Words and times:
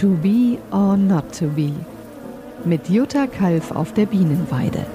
To 0.00 0.10
be 0.10 0.60
or 0.70 0.96
not 0.96 1.36
to 1.40 1.46
be. 1.48 1.72
Mit 2.64 2.88
Jutta 2.88 3.26
Kalf 3.26 3.72
auf 3.72 3.92
der 3.94 4.06
Bienenweide. 4.06 4.86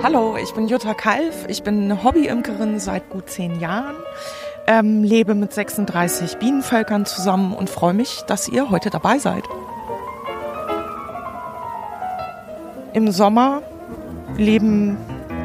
Hallo, 0.00 0.36
ich 0.40 0.54
bin 0.54 0.68
Jutta 0.68 0.94
Kalf. 0.94 1.46
Ich 1.48 1.64
bin 1.64 2.04
Hobbyimkerin 2.04 2.78
seit 2.78 3.10
gut 3.10 3.28
zehn 3.28 3.58
Jahren, 3.58 3.96
ähm, 4.68 5.02
lebe 5.02 5.34
mit 5.34 5.52
36 5.52 6.36
Bienenvölkern 6.36 7.04
zusammen 7.04 7.52
und 7.52 7.68
freue 7.68 7.94
mich, 7.94 8.22
dass 8.28 8.46
ihr 8.46 8.70
heute 8.70 8.90
dabei 8.90 9.18
seid. 9.18 9.42
Im 12.92 13.10
Sommer 13.10 13.62
leben 14.36 14.96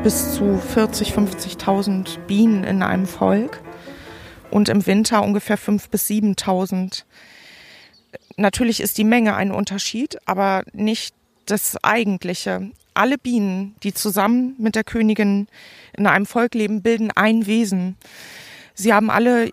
bis 0.03 0.35
zu 0.35 0.57
40, 0.57 1.13
50.000 1.13 2.20
Bienen 2.27 2.63
in 2.63 2.81
einem 2.84 3.05
Volk 3.05 3.61
und 4.49 4.70
im 4.70 4.85
Winter 4.88 5.21
ungefähr 5.23 5.57
5.000 5.57 5.89
bis 5.89 6.07
7.000. 6.07 7.03
Natürlich 8.38 8.81
ist 8.81 8.97
die 8.97 9.03
Menge 9.03 9.35
ein 9.35 9.52
Unterschied, 9.52 10.17
aber 10.25 10.63
nicht 10.73 11.13
das 11.45 11.83
Eigentliche. 11.83 12.71
Alle 12.94 13.17
Bienen, 13.17 13.75
die 13.83 13.94
zusammen 13.94 14.55
mit 14.57 14.75
der 14.75 14.83
Königin 14.83 15.47
in 15.95 16.08
einem 16.08 16.25
Volk 16.25 16.55
leben, 16.55 16.81
bilden 16.81 17.11
ein 17.11 17.45
Wesen. 17.45 17.97
Sie 18.73 18.94
haben 18.94 19.09
alle 19.09 19.52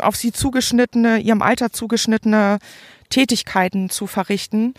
auf 0.00 0.16
sie 0.16 0.32
zugeschnittene, 0.32 1.18
ihrem 1.18 1.42
Alter 1.42 1.72
zugeschnittene 1.72 2.58
Tätigkeiten 3.08 3.88
zu 3.88 4.06
verrichten, 4.06 4.74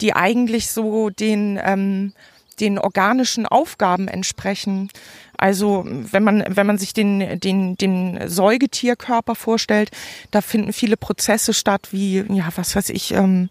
die 0.00 0.14
eigentlich 0.14 0.70
so 0.70 1.10
den, 1.10 1.58
ähm, 1.62 2.12
den 2.56 2.78
organischen 2.78 3.46
Aufgaben 3.46 4.08
entsprechen. 4.08 4.90
Also 5.36 5.84
wenn 5.86 6.22
man, 6.22 6.44
wenn 6.48 6.66
man 6.66 6.78
sich 6.78 6.92
den, 6.92 7.40
den, 7.40 7.76
den 7.76 8.28
Säugetierkörper 8.28 9.34
vorstellt, 9.34 9.90
da 10.30 10.40
finden 10.40 10.72
viele 10.72 10.96
Prozesse 10.96 11.52
statt, 11.52 11.88
wie, 11.90 12.24
ja, 12.28 12.48
was 12.54 12.76
weiß 12.76 12.90
ich, 12.90 13.12
ähm, 13.12 13.48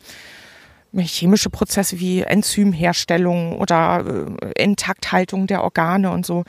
chemische 1.02 1.50
Prozesse 1.50 2.00
wie 2.00 2.22
Enzymherstellung 2.22 3.58
oder 3.58 4.36
äh, 4.42 4.64
Intakthaltung 4.64 5.48
der 5.48 5.64
Organe 5.64 6.12
und 6.12 6.26
so. 6.26 6.44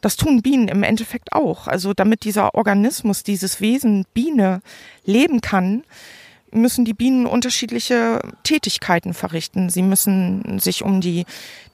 Das 0.00 0.16
tun 0.16 0.42
Bienen 0.42 0.68
im 0.68 0.82
Endeffekt 0.82 1.32
auch. 1.32 1.68
Also 1.68 1.92
damit 1.92 2.24
dieser 2.24 2.54
Organismus, 2.54 3.22
dieses 3.22 3.60
Wesen 3.60 4.06
Biene 4.14 4.62
leben 5.04 5.40
kann, 5.40 5.84
müssen 6.52 6.84
die 6.84 6.94
Bienen 6.94 7.26
unterschiedliche 7.26 8.20
Tätigkeiten 8.42 9.14
verrichten. 9.14 9.70
Sie 9.70 9.82
müssen 9.82 10.58
sich 10.58 10.82
um 10.82 11.00
die, 11.00 11.24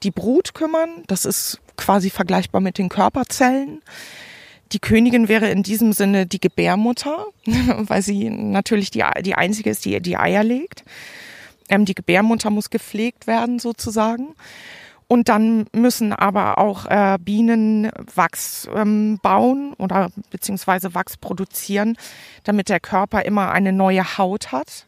die 0.03 0.11
Brut 0.11 0.53
kümmern. 0.53 0.89
Das 1.07 1.25
ist 1.25 1.59
quasi 1.77 2.09
vergleichbar 2.09 2.61
mit 2.61 2.77
den 2.77 2.89
Körperzellen. 2.89 3.81
Die 4.71 4.79
Königin 4.79 5.27
wäre 5.27 5.49
in 5.49 5.63
diesem 5.63 5.93
Sinne 5.93 6.25
die 6.25 6.39
Gebärmutter, 6.39 7.25
weil 7.45 8.01
sie 8.01 8.29
natürlich 8.29 8.91
die, 8.91 9.03
die 9.21 9.35
einzige 9.35 9.69
ist, 9.69 9.85
die 9.85 9.99
die 10.01 10.17
Eier 10.17 10.43
legt. 10.43 10.83
Ähm, 11.69 11.85
die 11.85 11.95
Gebärmutter 11.95 12.49
muss 12.49 12.69
gepflegt 12.69 13.27
werden 13.27 13.59
sozusagen. 13.59 14.35
Und 15.11 15.27
dann 15.27 15.65
müssen 15.73 16.13
aber 16.13 16.59
auch 16.59 16.85
äh, 16.85 17.17
Bienen 17.19 17.91
Wachs 18.13 18.69
ähm, 18.75 19.19
bauen 19.23 19.73
oder 19.79 20.11
beziehungsweise 20.29 20.93
Wachs 20.93 21.17
produzieren, 21.17 21.97
damit 22.43 22.69
der 22.69 22.79
Körper 22.79 23.25
immer 23.25 23.51
eine 23.51 23.73
neue 23.73 24.19
Haut 24.19 24.51
hat. 24.51 24.85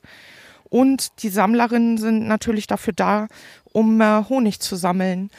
Und 0.69 1.23
die 1.23 1.29
Sammlerinnen 1.29 1.97
sind 1.97 2.27
natürlich 2.27 2.67
dafür 2.67 2.93
da, 2.93 3.27
um 3.73 3.99
äh, 3.99 4.23
Honig 4.29 4.59
zu 4.59 4.75
sammeln 4.75 5.31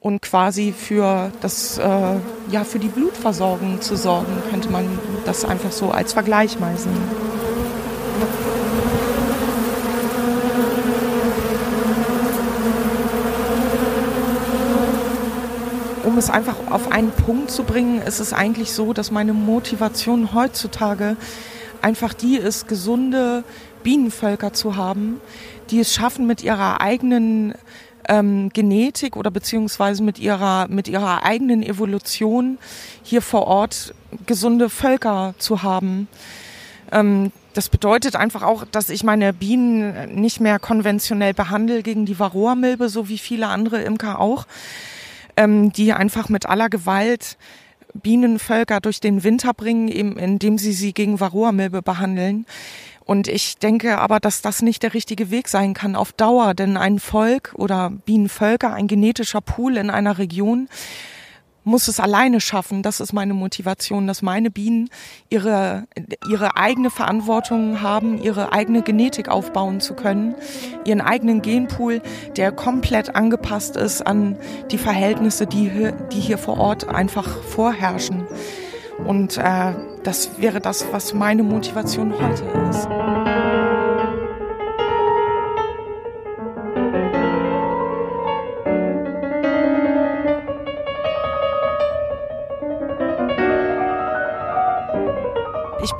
und 0.00 0.22
quasi 0.22 0.72
für 0.72 1.30
das, 1.42 1.76
äh, 1.76 2.16
ja, 2.50 2.64
für 2.64 2.78
die 2.78 2.88
Blutversorgung 2.88 3.82
zu 3.82 3.94
sorgen, 3.94 4.32
könnte 4.50 4.70
man 4.70 4.98
das 5.26 5.44
einfach 5.44 5.72
so 5.72 5.90
als 5.90 6.14
Vergleich 6.14 6.58
mal 6.58 6.78
sehen. 6.78 7.29
Es 16.20 16.30
einfach 16.30 16.56
auf 16.70 16.92
einen 16.92 17.10
Punkt 17.10 17.50
zu 17.50 17.64
bringen, 17.64 18.02
ist 18.02 18.20
es 18.20 18.32
eigentlich 18.32 18.72
so, 18.72 18.92
dass 18.92 19.10
meine 19.10 19.32
Motivation 19.32 20.34
heutzutage 20.34 21.16
einfach 21.80 22.12
die 22.12 22.36
ist, 22.36 22.68
gesunde 22.68 23.42
Bienenvölker 23.82 24.52
zu 24.52 24.76
haben, 24.76 25.18
die 25.70 25.80
es 25.80 25.94
schaffen, 25.94 26.26
mit 26.26 26.42
ihrer 26.42 26.82
eigenen 26.82 27.54
ähm, 28.06 28.50
Genetik 28.50 29.16
oder 29.16 29.30
beziehungsweise 29.30 30.02
mit 30.02 30.18
ihrer, 30.18 30.68
mit 30.68 30.88
ihrer 30.88 31.24
eigenen 31.24 31.62
Evolution 31.62 32.58
hier 33.02 33.22
vor 33.22 33.46
Ort 33.46 33.94
gesunde 34.26 34.68
Völker 34.68 35.34
zu 35.38 35.62
haben. 35.62 36.06
Ähm, 36.92 37.32
das 37.54 37.70
bedeutet 37.70 38.14
einfach 38.14 38.42
auch, 38.42 38.66
dass 38.70 38.90
ich 38.90 39.04
meine 39.04 39.32
Bienen 39.32 40.14
nicht 40.20 40.38
mehr 40.38 40.58
konventionell 40.58 41.32
behandle 41.32 41.82
gegen 41.82 42.04
die 42.04 42.18
Varroa-Milbe, 42.18 42.90
so 42.90 43.08
wie 43.08 43.18
viele 43.18 43.46
andere 43.46 43.80
Imker 43.80 44.20
auch, 44.20 44.46
ähm, 45.36 45.72
die 45.72 45.92
einfach 45.92 46.28
mit 46.28 46.46
aller 46.46 46.68
Gewalt 46.68 47.36
Bienenvölker 47.94 48.80
durch 48.80 49.00
den 49.00 49.24
Winter 49.24 49.52
bringen, 49.52 49.88
eben 49.88 50.16
indem 50.16 50.58
sie 50.58 50.72
sie 50.72 50.92
gegen 50.92 51.20
Varroa-Milbe 51.20 51.82
behandeln. 51.82 52.46
Und 53.04 53.26
ich 53.26 53.58
denke 53.58 53.98
aber, 53.98 54.20
dass 54.20 54.40
das 54.42 54.62
nicht 54.62 54.82
der 54.84 54.94
richtige 54.94 55.30
Weg 55.30 55.48
sein 55.48 55.74
kann 55.74 55.96
auf 55.96 56.12
Dauer, 56.12 56.54
denn 56.54 56.76
ein 56.76 57.00
Volk 57.00 57.52
oder 57.56 57.90
Bienenvölker, 57.90 58.72
ein 58.72 58.86
genetischer 58.86 59.40
Pool 59.40 59.76
in 59.76 59.90
einer 59.90 60.18
Region 60.18 60.68
muss 61.64 61.88
es 61.88 62.00
alleine 62.00 62.40
schaffen. 62.40 62.82
Das 62.82 63.00
ist 63.00 63.12
meine 63.12 63.34
Motivation, 63.34 64.06
dass 64.06 64.22
meine 64.22 64.50
Bienen 64.50 64.88
ihre, 65.28 65.86
ihre 66.28 66.56
eigene 66.56 66.90
Verantwortung 66.90 67.82
haben, 67.82 68.20
ihre 68.22 68.52
eigene 68.52 68.82
Genetik 68.82 69.28
aufbauen 69.28 69.80
zu 69.80 69.94
können, 69.94 70.34
ihren 70.84 71.00
eigenen 71.00 71.42
Genpool, 71.42 72.02
der 72.36 72.52
komplett 72.52 73.14
angepasst 73.14 73.76
ist 73.76 74.06
an 74.06 74.36
die 74.70 74.78
Verhältnisse, 74.78 75.46
die 75.46 75.68
hier, 75.68 75.92
die 75.92 76.20
hier 76.20 76.38
vor 76.38 76.58
Ort 76.58 76.88
einfach 76.88 77.28
vorherrschen. 77.28 78.26
Und 79.06 79.38
äh, 79.38 79.74
das 80.02 80.38
wäre 80.38 80.60
das, 80.60 80.86
was 80.92 81.14
meine 81.14 81.42
Motivation 81.42 82.12
heute 82.12 82.44
ist. 82.70 82.88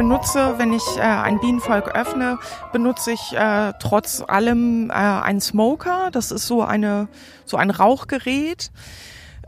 Benutze, 0.00 0.54
wenn 0.56 0.72
ich 0.72 0.96
äh, 0.96 1.00
ein 1.02 1.40
Bienenvolk 1.40 1.94
öffne, 1.94 2.38
benutze 2.72 3.12
ich 3.12 3.36
äh, 3.36 3.74
trotz 3.80 4.24
allem 4.26 4.88
äh, 4.88 4.94
einen 4.94 5.42
Smoker. 5.42 6.08
Das 6.10 6.30
ist 6.30 6.46
so 6.46 6.62
eine 6.62 7.08
so 7.44 7.58
ein 7.58 7.68
Rauchgerät. 7.68 8.70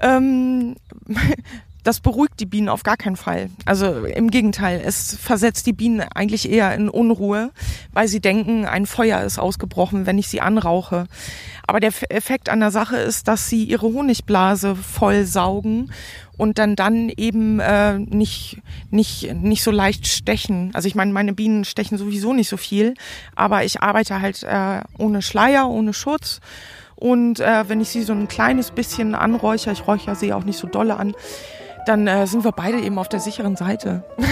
Ähm, 0.03 0.77
das 1.83 2.01
beruhigt 2.01 2.39
die 2.41 2.47
Bienen 2.47 2.69
auf 2.69 2.83
gar 2.83 2.97
keinen 2.97 3.17
Fall. 3.17 3.51
Also 3.65 4.05
im 4.05 4.31
Gegenteil, 4.31 4.81
es 4.85 5.17
versetzt 5.17 5.67
die 5.67 5.73
Bienen 5.73 6.01
eigentlich 6.01 6.51
eher 6.51 6.75
in 6.75 6.89
Unruhe, 6.89 7.51
weil 7.93 8.09
sie 8.09 8.21
denken, 8.21 8.65
ein 8.65 8.87
Feuer 8.87 9.23
ist 9.23 9.39
ausgebrochen, 9.39 10.07
wenn 10.07 10.19
ich 10.19 10.29
sie 10.29 10.41
anrauche. 10.41 11.07
Aber 11.67 11.81
der 11.81 11.93
Effekt 12.11 12.49
an 12.49 12.61
der 12.61 12.71
Sache 12.71 12.97
ist, 12.97 13.29
dass 13.29 13.49
sie 13.49 13.65
ihre 13.65 13.87
Honigblase 13.87 14.77
voll 14.77 15.25
saugen 15.25 15.91
und 16.37 16.59
dann 16.59 16.77
dann 16.77 17.09
eben 17.09 17.61
äh, 17.61 17.99
nicht 17.99 18.61
nicht 18.91 19.35
nicht 19.35 19.63
so 19.63 19.71
leicht 19.71 20.07
stechen. 20.07 20.71
Also 20.75 20.89
ich 20.89 20.95
meine, 20.95 21.13
meine 21.13 21.33
Bienen 21.33 21.65
stechen 21.65 21.99
sowieso 21.99 22.33
nicht 22.33 22.49
so 22.49 22.57
viel, 22.57 22.95
aber 23.37 23.65
ich 23.65 23.81
arbeite 23.81 24.21
halt 24.21 24.43
äh, 24.43 24.81
ohne 24.99 25.23
Schleier, 25.23 25.69
ohne 25.69 25.93
Schutz. 25.93 26.41
Und 26.97 27.41
äh, 27.41 27.69
wenn 27.69 27.81
ich 27.81 27.89
sie 27.89 28.03
so 28.03 28.13
ein 28.13 28.29
kleines 28.29 28.71
bisschen 28.71 29.15
anräuchere, 29.17 29.73
ich 29.73 29.87
räuchere 29.87 30.15
sie 30.15 30.33
auch 30.33 30.45
nicht 30.45 30.59
so 30.59 30.69
dolle 30.69 30.97
an, 30.97 31.15
dann 31.87 32.07
äh, 32.07 32.27
sind 32.27 32.45
wir 32.45 32.53
beide 32.53 32.81
eben 32.81 32.99
auf 32.99 33.09
der 33.09 33.21
sicheren 33.21 33.57
Seite. 33.57 34.05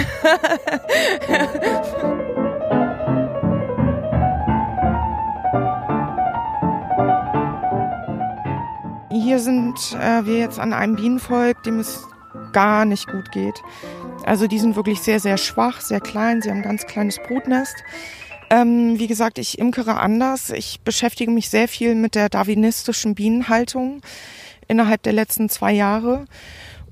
Hier 9.11 9.39
sind 9.39 9.75
äh, 10.01 10.25
wir 10.25 10.39
jetzt 10.39 10.59
an 10.59 10.73
einem 10.73 10.97
Bienenvolk, 10.97 11.63
dem 11.63 11.79
es 11.79 12.07
gar 12.53 12.85
nicht 12.85 13.07
gut 13.07 13.31
geht. 13.33 13.63
Also 14.25 14.47
die 14.47 14.59
sind 14.59 14.77
wirklich 14.77 15.01
sehr, 15.01 15.21
sehr 15.21 15.37
schwach, 15.37 15.81
sehr 15.81 16.01
klein. 16.01 16.43
Sie 16.43 16.51
haben 16.51 16.59
ein 16.59 16.63
ganz 16.63 16.87
kleines 16.87 17.19
Brutnest. 17.19 17.75
Ähm, 18.51 18.99
wie 18.99 19.07
gesagt, 19.07 19.39
ich 19.39 19.59
imkere 19.59 20.01
anders. 20.01 20.51
Ich 20.51 20.81
beschäftige 20.81 21.31
mich 21.31 21.49
sehr 21.49 21.69
viel 21.69 21.95
mit 21.95 22.15
der 22.15 22.29
darwinistischen 22.29 23.15
Bienenhaltung 23.15 24.01
innerhalb 24.67 25.03
der 25.03 25.13
letzten 25.13 25.49
zwei 25.49 25.73
Jahre. 25.73 26.27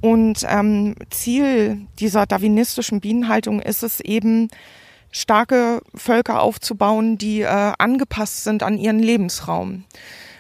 Und 0.00 0.44
ähm, 0.48 0.94
Ziel 1.10 1.86
dieser 1.98 2.26
darwinistischen 2.26 3.00
Bienenhaltung 3.00 3.60
ist 3.60 3.82
es 3.82 4.00
eben, 4.00 4.48
starke 5.10 5.80
Völker 5.94 6.42
aufzubauen, 6.42 7.18
die 7.18 7.40
äh, 7.40 7.72
angepasst 7.78 8.44
sind 8.44 8.62
an 8.62 8.78
ihren 8.78 8.98
Lebensraum. 8.98 9.84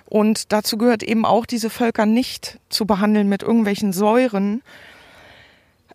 Und 0.04 0.52
dazu 0.52 0.78
gehört 0.78 1.02
eben 1.02 1.24
auch, 1.24 1.46
diese 1.46 1.70
Völker 1.70 2.06
nicht 2.06 2.58
zu 2.68 2.86
behandeln 2.86 3.28
mit 3.28 3.42
irgendwelchen 3.42 3.92
Säuren, 3.92 4.62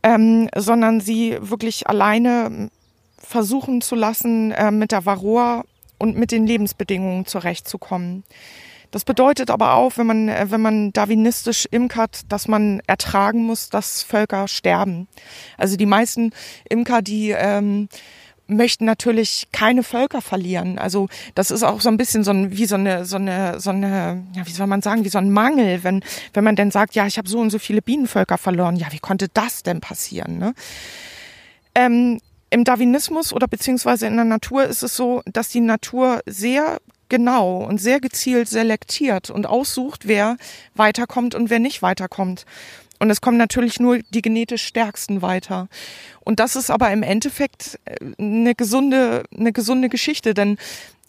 ähm, 0.04 0.50
sondern 0.56 1.02
sie 1.02 1.38
wirklich 1.40 1.88
alleine 1.88 2.70
versuchen 3.18 3.82
zu 3.82 3.96
lassen, 3.96 4.52
äh, 4.52 4.72
mit 4.72 4.92
der 4.92 5.06
Varroa 5.06 5.64
und 5.98 6.18
mit 6.18 6.32
den 6.32 6.46
Lebensbedingungen 6.46 7.26
zurechtzukommen. 7.26 8.24
Das 8.94 9.06
bedeutet 9.06 9.50
aber 9.50 9.74
auch, 9.74 9.98
wenn 9.98 10.06
man, 10.06 10.30
äh, 10.30 10.46
wenn 10.52 10.62
man 10.62 10.94
darwinistisch 10.94 11.68
imkert, 11.72 12.32
dass 12.32 12.48
man 12.48 12.80
ertragen 12.86 13.44
muss, 13.44 13.70
dass 13.70 14.04
Völker 14.04 14.48
sterben. 14.48 15.08
Also 15.58 15.78
die 15.78 15.88
meisten 15.88 16.32
Imker, 16.70 17.02
die 17.02 17.32
ähm, 17.32 17.90
möchten 18.46 18.86
natürlich 18.86 19.48
keine 19.52 19.82
Völker 19.82 20.22
verlieren. 20.22 20.78
Also 20.78 21.10
das 21.34 21.50
ist 21.50 21.64
auch 21.64 21.82
so 21.82 21.90
ein 21.90 21.98
bisschen 21.98 22.24
so 22.24 22.30
ein, 22.30 22.56
wie 22.56 22.68
so 22.68 22.76
eine, 22.76 23.04
so 23.06 23.16
eine, 23.16 23.60
so 23.60 23.72
eine, 23.72 24.24
ja, 24.36 24.46
wie 24.46 24.52
soll 24.52 24.68
man 24.68 24.84
sagen, 24.84 25.04
wie 25.04 25.10
so 25.10 25.18
ein 25.18 25.32
Mangel, 25.32 25.84
wenn, 25.84 26.04
wenn 26.34 26.44
man 26.44 26.56
denn 26.56 26.70
sagt, 26.70 26.94
ja, 26.94 27.08
ich 27.08 27.18
habe 27.18 27.28
so 27.28 27.40
und 27.40 27.50
so 27.50 27.58
viele 27.58 27.82
Bienenvölker 27.82 28.38
verloren. 28.38 28.76
Ja, 28.76 28.92
wie 28.92 29.00
konnte 29.00 29.28
das 29.34 29.64
denn 29.64 29.82
passieren? 29.82 30.38
Ne? 30.38 30.54
Ähm, 31.74 32.20
Im 32.52 32.64
Darwinismus 32.64 33.34
oder 33.34 33.48
beziehungsweise 33.48 34.06
in 34.06 34.18
der 34.18 34.26
Natur 34.26 34.66
ist 34.66 34.84
es 34.84 34.96
so, 34.96 35.24
dass 35.26 35.50
die 35.50 35.62
Natur 35.62 36.22
sehr 36.28 36.78
genau 37.14 37.58
und 37.58 37.78
sehr 37.78 38.00
gezielt 38.00 38.50
selektiert 38.50 39.30
und 39.30 39.46
aussucht, 39.46 40.08
wer 40.08 40.36
weiterkommt 40.74 41.36
und 41.36 41.52
wer 41.52 41.60
nicht 41.60 41.84
weiterkommt. 41.84 42.48
Und 42.98 43.12
es 43.12 43.22
kommen 43.22 43.38
natürlich 43.38 43.80
nur 43.80 44.00
die 44.00 44.24
genetisch 44.24 44.66
stärksten 44.66 45.22
weiter. 45.22 45.68
Und 46.22 46.40
das 46.40 46.56
ist 46.56 46.72
aber 46.72 46.90
im 46.90 47.04
Endeffekt 47.04 47.80
äh, 47.86 47.98
eine 48.18 48.56
gesunde, 48.56 49.26
eine 49.38 49.54
gesunde 49.54 49.90
Geschichte, 49.90 50.34
denn 50.34 50.58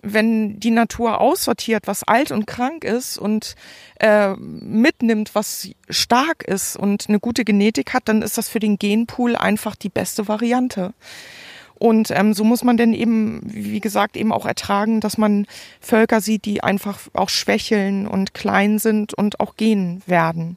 wenn 0.02 0.60
die 0.60 0.72
Natur 0.72 1.22
aussortiert, 1.22 1.86
was 1.86 2.02
alt 2.02 2.32
und 2.32 2.46
krank 2.46 2.84
ist 2.84 3.16
und 3.16 3.54
äh, 3.98 4.34
mitnimmt, 4.36 5.34
was 5.34 5.70
stark 5.88 6.42
ist 6.42 6.76
und 6.76 7.08
eine 7.08 7.18
gute 7.18 7.46
Genetik 7.46 7.94
hat, 7.94 8.08
dann 8.08 8.20
ist 8.20 8.36
das 8.36 8.50
für 8.50 8.60
den 8.60 8.76
Genpool 8.76 9.36
einfach 9.36 9.74
die 9.74 9.88
beste 9.88 10.28
Variante. 10.28 10.92
Und 11.84 12.10
ähm, 12.12 12.32
so 12.32 12.44
muss 12.44 12.64
man 12.64 12.78
denn 12.78 12.94
eben, 12.94 13.42
wie 13.44 13.78
gesagt, 13.78 14.16
eben 14.16 14.32
auch 14.32 14.46
ertragen, 14.46 15.00
dass 15.00 15.18
man 15.18 15.46
Völker 15.82 16.22
sieht, 16.22 16.46
die 16.46 16.62
einfach 16.62 16.98
auch 17.12 17.28
schwächeln 17.28 18.06
und 18.06 18.32
klein 18.32 18.78
sind 18.78 19.12
und 19.12 19.38
auch 19.38 19.58
gehen 19.58 20.00
werden. 20.06 20.56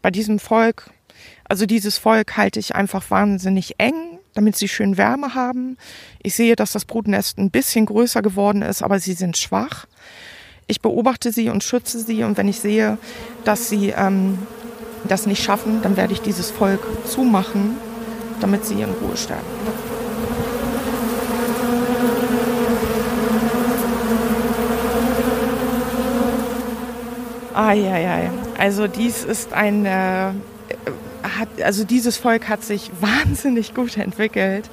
Bei 0.00 0.10
diesem 0.10 0.38
Volk, 0.38 0.88
also 1.46 1.66
dieses 1.66 1.98
Volk 1.98 2.38
halte 2.38 2.58
ich 2.58 2.74
einfach 2.74 3.10
wahnsinnig 3.10 3.74
eng, 3.76 4.18
damit 4.32 4.56
sie 4.56 4.66
schön 4.66 4.96
Wärme 4.96 5.34
haben. 5.34 5.76
Ich 6.22 6.34
sehe, 6.34 6.56
dass 6.56 6.72
das 6.72 6.86
Brutnest 6.86 7.36
ein 7.36 7.50
bisschen 7.50 7.84
größer 7.84 8.22
geworden 8.22 8.62
ist, 8.62 8.82
aber 8.82 8.98
sie 8.98 9.12
sind 9.12 9.36
schwach. 9.36 9.84
Ich 10.68 10.80
beobachte 10.80 11.32
sie 11.32 11.50
und 11.50 11.64
schütze 11.64 12.00
sie 12.00 12.24
und 12.24 12.38
wenn 12.38 12.48
ich 12.48 12.60
sehe, 12.60 12.96
dass 13.44 13.68
sie 13.68 13.90
ähm, 13.90 14.38
das 15.06 15.26
nicht 15.26 15.42
schaffen, 15.42 15.82
dann 15.82 15.98
werde 15.98 16.14
ich 16.14 16.22
dieses 16.22 16.50
Volk 16.50 16.80
zumachen, 17.06 17.76
damit 18.40 18.64
sie 18.64 18.80
in 18.80 18.88
Ruhe 19.02 19.18
sterben. 19.18 19.44
Eieiei. 27.56 28.30
Also 28.58 28.86
dies 28.86 29.24
ist 29.24 29.52
ein, 29.52 29.86
äh, 29.86 30.30
hat, 31.22 31.48
also 31.62 31.84
dieses 31.84 32.16
Volk 32.16 32.48
hat 32.48 32.62
sich 32.62 32.90
wahnsinnig 33.00 33.74
gut 33.74 33.96
entwickelt. 33.96 34.68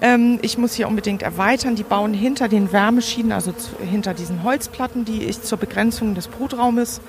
Ähm, 0.00 0.38
ich 0.42 0.56
muss 0.56 0.74
hier 0.74 0.88
unbedingt 0.88 1.22
erweitern. 1.22 1.76
Die 1.76 1.82
bauen 1.82 2.14
hinter 2.14 2.48
den 2.48 2.72
Wärmeschienen, 2.72 3.32
also 3.32 3.52
zu, 3.52 3.78
hinter 3.78 4.14
diesen 4.14 4.42
Holzplatten, 4.42 5.04
die 5.04 5.24
ich 5.24 5.42
zur 5.42 5.58
Begrenzung 5.58 6.14
des 6.14 6.28
Brutraumes 6.28 7.00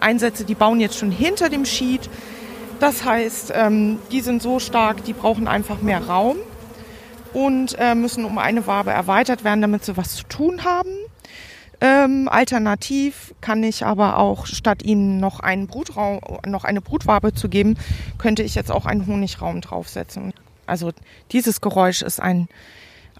einsetze. 0.00 0.44
Die 0.44 0.54
bauen 0.54 0.80
jetzt 0.80 0.98
schon 0.98 1.10
hinter 1.10 1.48
dem 1.48 1.66
Schied. 1.66 2.08
Das 2.80 3.04
heißt, 3.04 3.52
ähm, 3.54 3.98
die 4.10 4.20
sind 4.20 4.42
so 4.42 4.58
stark, 4.58 5.04
die 5.04 5.12
brauchen 5.12 5.46
einfach 5.48 5.80
mehr 5.80 6.04
Raum 6.04 6.36
und 7.32 7.76
äh, 7.78 7.94
müssen 7.94 8.24
um 8.24 8.38
eine 8.38 8.66
Wabe 8.66 8.90
erweitert 8.90 9.44
werden, 9.44 9.60
damit 9.60 9.84
sie 9.84 9.96
was 9.96 10.16
zu 10.16 10.24
tun 10.24 10.64
haben. 10.64 10.90
Ähm, 11.84 12.30
alternativ 12.30 13.34
kann 13.42 13.62
ich 13.62 13.84
aber 13.84 14.16
auch, 14.16 14.46
statt 14.46 14.82
ihnen 14.82 15.20
noch 15.20 15.40
einen 15.40 15.66
Brutraum, 15.66 16.18
noch 16.46 16.64
eine 16.64 16.80
Brutwabe 16.80 17.34
zu 17.34 17.50
geben, 17.50 17.76
könnte 18.16 18.42
ich 18.42 18.54
jetzt 18.54 18.72
auch 18.72 18.86
einen 18.86 19.06
Honigraum 19.06 19.60
draufsetzen. 19.60 20.32
Also 20.64 20.92
dieses 21.30 21.60
Geräusch 21.60 22.00
ist 22.00 22.22
ein, 22.22 22.48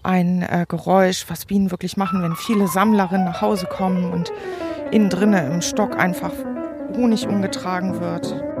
ein 0.01 0.41
äh, 0.41 0.65
Geräusch, 0.67 1.25
was 1.27 1.45
Bienen 1.45 1.69
wirklich 1.69 1.95
machen, 1.95 2.23
wenn 2.23 2.35
viele 2.35 2.67
Sammlerinnen 2.67 3.25
nach 3.25 3.41
Hause 3.41 3.67
kommen 3.67 4.11
und 4.11 4.33
innen 4.89 5.11
drinnen 5.11 5.51
im 5.51 5.61
Stock 5.61 5.95
einfach 5.99 6.31
Honig 6.95 7.27
umgetragen 7.27 7.99
wird. 7.99 8.54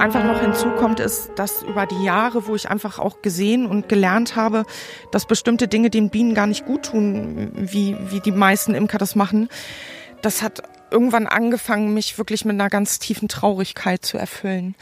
Einfach 0.00 0.24
noch 0.24 0.40
hinzukommt, 0.40 0.98
ist, 0.98 1.30
dass 1.36 1.62
über 1.62 1.86
die 1.86 2.02
Jahre, 2.02 2.46
wo 2.46 2.56
ich 2.56 2.70
einfach 2.70 2.98
auch 2.98 3.22
gesehen 3.22 3.66
und 3.66 3.88
gelernt 3.88 4.34
habe, 4.34 4.64
dass 5.12 5.26
bestimmte 5.26 5.68
Dinge 5.68 5.90
den 5.90 6.10
Bienen 6.10 6.34
gar 6.34 6.46
nicht 6.46 6.64
gut 6.64 6.86
tun, 6.86 7.52
wie, 7.54 7.96
wie 8.10 8.20
die 8.20 8.32
meisten 8.32 8.74
Imker 8.74 8.98
das 8.98 9.14
machen, 9.14 9.48
das 10.22 10.42
hat 10.42 10.62
irgendwann 10.90 11.26
angefangen, 11.26 11.94
mich 11.94 12.18
wirklich 12.18 12.44
mit 12.44 12.54
einer 12.54 12.70
ganz 12.70 12.98
tiefen 12.98 13.28
Traurigkeit 13.28 14.04
zu 14.04 14.18
erfüllen. 14.18 14.74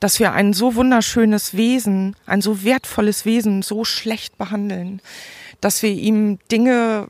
Dass 0.00 0.18
wir 0.18 0.32
ein 0.32 0.52
so 0.52 0.74
wunderschönes 0.74 1.56
Wesen, 1.56 2.16
ein 2.26 2.40
so 2.40 2.64
wertvolles 2.64 3.24
Wesen 3.24 3.62
so 3.62 3.84
schlecht 3.84 4.36
behandeln 4.36 5.00
dass 5.64 5.82
wir 5.82 5.90
ihm 5.90 6.38
Dinge 6.52 7.06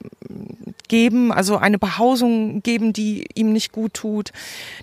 geben, 0.88 1.32
also 1.32 1.56
eine 1.56 1.78
Behausung 1.78 2.62
geben, 2.62 2.92
die 2.92 3.26
ihm 3.34 3.52
nicht 3.52 3.72
gut 3.72 3.94
tut, 3.94 4.30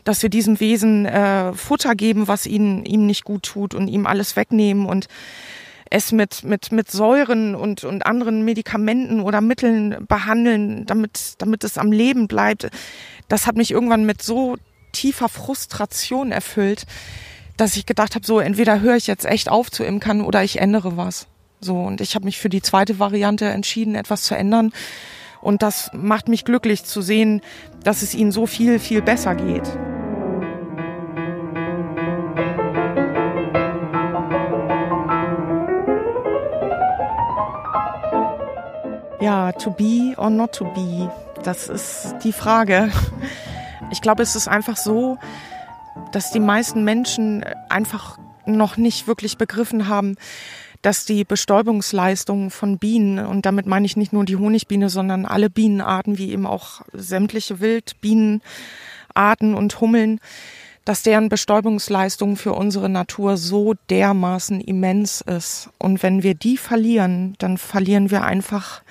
dass 0.03 0.21
wir 0.21 0.29
diesem 0.29 0.59
Wesen 0.59 1.05
äh, 1.05 1.53
Futter 1.53 1.95
geben, 1.95 2.27
was 2.27 2.45
ihn, 2.45 2.83
ihm 2.83 3.05
nicht 3.05 3.23
gut 3.23 3.43
tut 3.43 3.73
und 3.73 3.87
ihm 3.87 4.07
alles 4.07 4.35
wegnehmen 4.35 4.85
und 4.85 5.07
es 5.89 6.11
mit, 6.11 6.43
mit, 6.43 6.71
mit 6.71 6.91
Säuren 6.91 7.55
und, 7.55 7.83
und 7.83 8.05
anderen 8.05 8.43
Medikamenten 8.43 9.21
oder 9.21 9.39
Mitteln 9.39 10.05
behandeln, 10.07 10.85
damit, 10.85 11.35
damit 11.37 11.63
es 11.63 11.77
am 11.77 11.91
Leben 11.91 12.27
bleibt. 12.27 12.69
Das 13.27 13.47
hat 13.47 13.55
mich 13.55 13.71
irgendwann 13.71 14.05
mit 14.05 14.21
so 14.21 14.57
tiefer 14.91 15.29
Frustration 15.29 16.31
erfüllt, 16.31 16.85
dass 17.57 17.77
ich 17.77 17.85
gedacht 17.85 18.15
habe, 18.15 18.25
so 18.25 18.39
entweder 18.39 18.81
höre 18.81 18.95
ich 18.95 19.07
jetzt 19.07 19.25
echt 19.25 19.49
auf 19.49 19.71
zu 19.71 19.83
imkern 19.83 20.21
oder 20.21 20.43
ich 20.43 20.59
ändere 20.59 20.97
was. 20.97 21.27
So, 21.63 21.77
und 21.77 22.01
ich 22.01 22.15
habe 22.15 22.25
mich 22.25 22.39
für 22.39 22.49
die 22.49 22.63
zweite 22.63 22.97
Variante 22.97 23.45
entschieden, 23.45 23.93
etwas 23.93 24.23
zu 24.23 24.35
ändern. 24.35 24.71
Und 25.41 25.61
das 25.61 25.91
macht 25.93 26.27
mich 26.27 26.43
glücklich 26.43 26.85
zu 26.85 27.03
sehen, 27.03 27.41
dass 27.83 28.01
es 28.01 28.15
ihnen 28.15 28.31
so 28.31 28.47
viel, 28.47 28.79
viel 28.79 29.03
besser 29.03 29.35
geht. 29.35 29.67
Ja, 39.19 39.51
to 39.51 39.69
be 39.69 40.15
or 40.17 40.31
not 40.31 40.53
to 40.53 40.65
be, 40.73 41.11
das 41.43 41.69
ist 41.69 42.15
die 42.23 42.33
Frage. 42.33 42.91
Ich 43.91 44.01
glaube, 44.01 44.23
es 44.23 44.35
ist 44.35 44.47
einfach 44.47 44.77
so, 44.77 45.19
dass 46.11 46.31
die 46.31 46.39
meisten 46.39 46.83
Menschen 46.83 47.45
einfach 47.69 48.17
noch 48.47 48.77
nicht 48.77 49.07
wirklich 49.07 49.37
begriffen 49.37 49.87
haben, 49.87 50.15
dass 50.81 51.05
die 51.05 51.23
Bestäubungsleistung 51.23 52.49
von 52.49 52.77
Bienen, 52.77 53.25
und 53.25 53.45
damit 53.45 53.65
meine 53.65 53.85
ich 53.85 53.97
nicht 53.97 54.13
nur 54.13 54.25
die 54.25 54.37
Honigbiene, 54.37 54.89
sondern 54.89 55.25
alle 55.25 55.49
Bienenarten, 55.49 56.17
wie 56.17 56.31
eben 56.31 56.47
auch 56.47 56.81
sämtliche 56.93 57.59
Wildbienenarten 57.59 59.53
und 59.53 59.79
Hummeln, 59.79 60.19
dass 60.83 61.03
deren 61.03 61.29
Bestäubungsleistung 61.29 62.35
für 62.35 62.53
unsere 62.53 62.89
Natur 62.89 63.37
so 63.37 63.75
dermaßen 63.89 64.59
immens 64.61 65.21
ist. 65.21 65.69
Und 65.77 66.01
wenn 66.01 66.23
wir 66.23 66.33
die 66.33 66.57
verlieren, 66.57 67.35
dann 67.37 67.59
verlieren 67.59 68.09
wir 68.09 68.23
einfach 68.23 68.81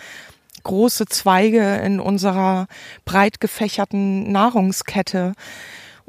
große 0.62 1.06
Zweige 1.06 1.76
in 1.76 1.98
unserer 1.98 2.68
breit 3.04 3.40
gefächerten 3.40 4.30
Nahrungskette. 4.30 5.32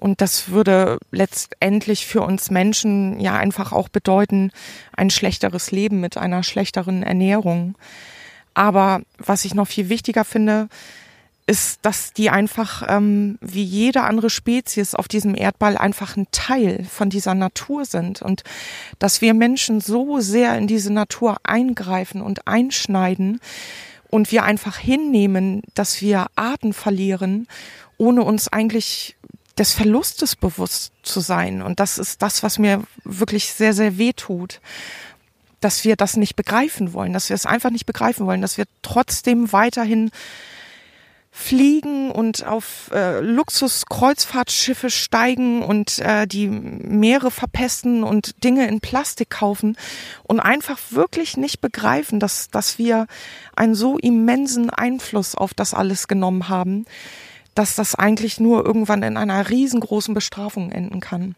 Und 0.02 0.20
das 0.20 0.50
würde 0.50 0.98
letztendlich 1.12 2.08
für 2.08 2.22
uns 2.22 2.50
Menschen 2.50 3.20
ja 3.20 3.38
einfach 3.38 3.72
auch 3.72 3.88
bedeuten, 3.88 4.52
ein 4.98 5.12
schlechteres 5.12 5.70
Leben 5.70 6.00
mit 6.00 6.18
einer 6.18 6.42
schlechteren 6.42 7.04
Ernährung. 7.04 7.76
Aber 8.56 9.04
was 9.20 9.46
ich 9.46 9.54
noch 9.54 9.68
viel 9.68 9.90
wichtiger 9.90 10.26
finde, 10.26 10.70
ist, 11.46 11.80
dass 11.84 12.14
die 12.14 12.32
einfach 12.32 12.84
ähm, 12.88 13.38
wie 13.42 13.64
jede 13.64 14.02
andere 14.02 14.32
Spezies 14.32 14.96
auf 14.96 15.08
diesem 15.08 15.36
Erdball 15.36 15.78
einfach 15.78 16.18
ein 16.18 16.26
Teil 16.32 16.84
von 16.90 17.12
dieser 17.12 17.36
Natur 17.36 17.86
sind 17.86 18.24
und 18.24 18.44
dass 18.98 19.22
wir 19.22 19.36
Menschen 19.36 19.82
so 19.82 20.20
sehr 20.20 20.58
in 20.58 20.66
diese 20.66 20.92
Natur 20.92 21.38
eingreifen 21.44 22.24
und 22.24 22.48
einschneiden 22.48 23.40
und 24.10 24.32
wir 24.32 24.46
einfach 24.46 24.78
hinnehmen, 24.78 25.62
dass 25.76 26.02
wir 26.02 26.26
Arten 26.36 26.74
verlieren, 26.74 27.48
ohne 27.98 28.24
uns 28.24 28.48
eigentlich 28.48 29.16
des 29.58 29.74
Verlustes 29.74 30.36
bewusst 30.36 30.94
zu 31.04 31.20
sein. 31.20 31.62
Und 31.62 31.80
das 31.80 31.98
ist 31.98 32.22
das, 32.22 32.44
was 32.44 32.60
mir 32.60 32.84
wirklich 33.04 33.52
sehr, 33.52 33.74
sehr 33.74 33.98
weh 33.98 34.14
tut. 34.14 34.62
Dass 35.60 35.84
wir 35.84 35.96
das 35.96 36.18
nicht 36.18 36.36
begreifen 36.36 36.94
wollen, 36.94 37.14
dass 37.14 37.30
wir 37.30 37.36
es 37.36 37.46
einfach 37.46 37.70
nicht 37.70 37.86
begreifen 37.86 38.26
wollen, 38.26 38.42
dass 38.42 38.58
wir 38.58 38.66
trotzdem 38.82 39.52
weiterhin 39.52 40.12
fliegen 41.34 42.12
und 42.12 42.46
auf 42.46 42.92
äh, 42.94 43.22
Luxuskreuzfahrtschiffe 43.22 44.90
steigen 44.90 45.64
und 45.64 46.00
äh, 46.00 46.28
die 46.28 46.50
Meere 46.50 47.32
verpesten 47.32 48.04
und 48.04 48.44
Dinge 48.44 48.68
in 48.68 48.82
Plastik 48.82 49.30
kaufen 49.30 49.78
und 50.24 50.42
einfach 50.42 50.78
wirklich 50.90 51.38
nicht 51.38 51.62
begreifen, 51.62 52.20
dass, 52.20 52.50
dass 52.50 52.78
wir 52.78 53.08
einen 53.56 53.76
so 53.76 53.98
immensen 53.98 54.70
Einfluss 54.70 55.34
auf 55.34 55.54
das 55.54 55.74
alles 55.74 56.10
genommen 56.10 56.50
haben, 56.50 56.86
dass 57.56 57.76
das 57.76 57.96
eigentlich 57.96 58.40
nur 58.40 58.66
irgendwann 58.66 59.04
in 59.04 59.18
einer 59.18 59.50
riesengroßen 59.50 60.14
Bestrafung 60.14 60.72
enden 60.72 61.00
kann. 61.00 61.36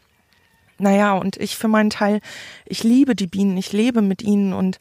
Naja, 0.78 1.14
und 1.14 1.38
ich 1.38 1.56
für 1.56 1.68
meinen 1.68 1.90
Teil, 1.90 2.20
ich 2.66 2.84
liebe 2.84 3.16
die 3.16 3.28
Bienen, 3.28 3.58
ich 3.58 3.72
lebe 3.72 4.02
mit 4.02 4.22
ihnen 4.22 4.54
und 4.54 4.80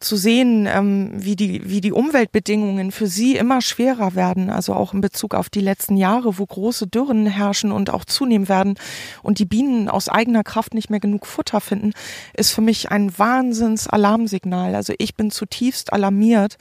zu 0.00 0.16
sehen, 0.16 0.66
ähm, 0.66 1.10
wie, 1.14 1.34
die, 1.34 1.68
wie 1.68 1.80
die 1.80 1.92
Umweltbedingungen 1.92 2.92
für 2.92 3.08
sie 3.08 3.36
immer 3.36 3.60
schwerer 3.60 4.14
werden, 4.14 4.48
also 4.48 4.74
auch 4.74 4.94
in 4.94 5.00
Bezug 5.00 5.34
auf 5.34 5.50
die 5.50 5.60
letzten 5.60 5.96
Jahre, 5.96 6.38
wo 6.38 6.46
große 6.46 6.86
Dürren 6.86 7.26
herrschen 7.26 7.72
und 7.72 7.90
auch 7.90 8.04
zunehmen 8.04 8.48
werden 8.48 8.74
und 9.22 9.40
die 9.40 9.44
Bienen 9.44 9.88
aus 9.88 10.08
eigener 10.08 10.44
Kraft 10.44 10.74
nicht 10.74 10.88
mehr 10.88 11.00
genug 11.00 11.26
Futter 11.26 11.60
finden, 11.60 11.92
ist 12.34 12.52
für 12.52 12.60
mich 12.60 12.90
ein 12.90 13.18
Wahnsinns-Alarmsignal. 13.18 14.76
Also 14.76 14.94
ich 14.98 15.16
bin 15.16 15.30
zutiefst 15.32 15.92
alarmiert 15.92 16.58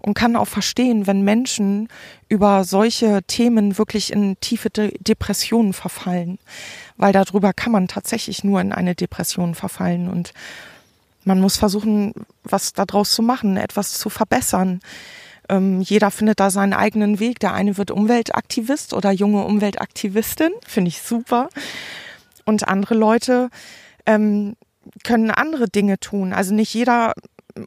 und 0.00 0.14
kann 0.14 0.34
auch 0.34 0.48
verstehen, 0.48 1.06
wenn 1.06 1.22
Menschen 1.22 1.88
über 2.28 2.64
solche 2.64 3.22
Themen 3.24 3.78
wirklich 3.78 4.12
in 4.12 4.36
tiefe 4.40 4.70
De 4.70 4.96
Depressionen 4.98 5.72
verfallen, 5.72 6.38
weil 6.96 7.12
darüber 7.12 7.52
kann 7.52 7.72
man 7.72 7.86
tatsächlich 7.86 8.42
nur 8.42 8.60
in 8.60 8.72
eine 8.72 8.94
Depression 8.94 9.54
verfallen 9.54 10.08
und 10.08 10.32
man 11.24 11.40
muss 11.40 11.56
versuchen, 11.56 12.12
was 12.44 12.72
daraus 12.72 13.14
zu 13.14 13.22
machen, 13.22 13.56
etwas 13.56 13.98
zu 13.98 14.10
verbessern. 14.10 14.80
Ähm, 15.48 15.80
jeder 15.80 16.10
findet 16.10 16.40
da 16.40 16.50
seinen 16.50 16.72
eigenen 16.72 17.20
Weg. 17.20 17.40
Der 17.40 17.52
eine 17.52 17.76
wird 17.78 17.90
Umweltaktivist 17.90 18.94
oder 18.94 19.10
junge 19.10 19.44
Umweltaktivistin, 19.44 20.52
finde 20.66 20.88
ich 20.88 21.02
super. 21.02 21.48
Und 22.44 22.66
andere 22.68 22.94
Leute 22.94 23.50
ähm, 24.06 24.56
können 25.04 25.30
andere 25.30 25.68
Dinge 25.68 25.98
tun. 25.98 26.32
Also 26.32 26.54
nicht 26.54 26.74
jeder 26.74 27.14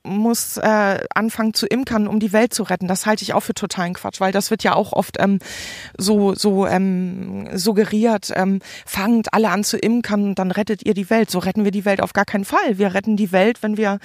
muss 0.04 0.58
äh, 0.58 1.00
anfangen 1.14 1.54
zu 1.54 1.68
imkern, 1.68 2.08
um 2.08 2.20
die 2.20 2.34
Welt 2.34 2.54
zu 2.54 2.64
retten. 2.64 2.88
Das 2.88 3.06
halte 3.06 3.24
ich 3.24 3.34
auch 3.34 3.42
für 3.42 3.54
totalen 3.54 3.94
Quatsch, 3.94 4.20
weil 4.20 4.32
das 4.32 4.52
wird 4.52 4.64
ja 4.64 4.76
auch 4.76 4.94
oft 4.94 5.18
ähm, 5.20 5.40
so 5.98 6.36
so 6.36 6.68
ähm, 6.68 7.48
suggeriert. 7.54 8.32
Ähm, 8.36 8.60
fangt 8.86 9.34
alle 9.34 9.50
an 9.50 9.64
zu 9.64 9.78
imkern, 9.78 10.36
dann 10.36 10.52
rettet 10.52 10.86
ihr 10.86 10.94
die 10.94 11.10
Welt. 11.10 11.30
So 11.30 11.40
retten 11.40 11.64
wir 11.64 11.72
die 11.72 11.86
Welt 11.86 12.02
auf 12.02 12.14
gar 12.14 12.26
keinen 12.26 12.46
Fall. 12.46 12.78
Wir 12.78 12.94
retten 12.94 13.18
die 13.18 13.32
Welt, 13.32 13.64
wenn 13.64 13.78
wir 13.78 14.00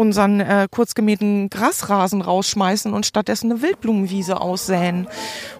unseren 0.00 0.40
äh, 0.40 0.66
kurzgemähten 0.70 1.50
Grasrasen 1.50 2.22
rausschmeißen 2.22 2.94
und 2.94 3.04
stattdessen 3.04 3.50
eine 3.50 3.60
Wildblumenwiese 3.60 4.40
aussäen. 4.40 5.06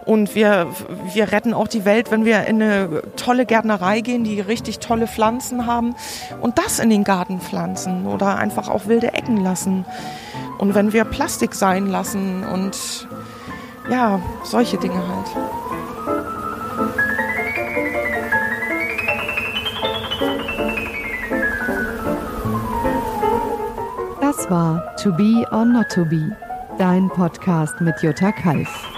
Und 0.06 0.34
wir, 0.34 0.68
wir 1.12 1.30
retten 1.30 1.52
auch 1.52 1.68
die 1.68 1.84
Welt, 1.84 2.10
wenn 2.10 2.24
wir 2.24 2.46
in 2.46 2.62
eine 2.62 3.02
tolle 3.16 3.44
Gärtnerei 3.44 4.00
gehen, 4.00 4.24
die 4.24 4.40
richtig 4.40 4.78
tolle 4.78 5.06
Pflanzen 5.06 5.66
haben 5.66 5.94
und 6.40 6.58
das 6.58 6.78
in 6.78 6.88
den 6.88 7.04
Garten 7.04 7.40
pflanzen 7.40 8.06
oder 8.06 8.36
einfach 8.36 8.68
auch 8.68 8.86
wilde 8.86 9.12
Ecken 9.12 9.36
lassen. 9.60 9.84
Und 10.58 10.74
wenn 10.74 10.92
wir 10.92 11.04
Plastik 11.04 11.54
sein 11.54 11.86
lassen 11.86 12.44
und 12.44 13.08
ja, 13.90 14.20
solche 14.44 14.76
Dinge 14.78 14.96
halt. 14.96 15.26
Das 24.20 24.50
war 24.50 24.94
To 24.96 25.12
Be 25.12 25.46
or 25.50 25.64
Not 25.64 25.88
to 25.90 26.04
Be, 26.04 26.36
dein 26.78 27.08
Podcast 27.08 27.80
mit 27.80 28.00
Jutta 28.02 28.32
Kalf. 28.32 28.89